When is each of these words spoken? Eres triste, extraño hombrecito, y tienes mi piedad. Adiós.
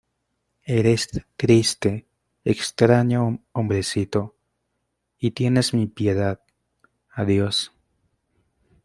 Eres 0.65 1.09
triste, 1.37 2.07
extraño 2.43 3.37
hombrecito, 3.51 4.35
y 5.19 5.29
tienes 5.29 5.75
mi 5.75 5.85
piedad. 5.85 6.39
Adiós. 7.11 7.71